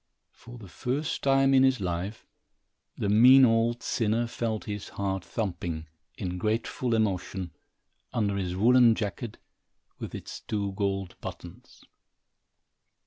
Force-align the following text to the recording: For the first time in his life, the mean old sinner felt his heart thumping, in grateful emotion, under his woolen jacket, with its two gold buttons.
For 0.31 0.57
the 0.57 0.67
first 0.67 1.21
time 1.21 1.53
in 1.53 1.61
his 1.61 1.79
life, 1.79 2.25
the 2.97 3.07
mean 3.07 3.45
old 3.45 3.83
sinner 3.83 4.25
felt 4.25 4.63
his 4.63 4.89
heart 4.89 5.23
thumping, 5.23 5.85
in 6.17 6.39
grateful 6.39 6.95
emotion, 6.95 7.51
under 8.11 8.35
his 8.35 8.55
woolen 8.55 8.95
jacket, 8.95 9.37
with 9.99 10.15
its 10.15 10.39
two 10.41 10.71
gold 10.71 11.17
buttons. 11.21 11.83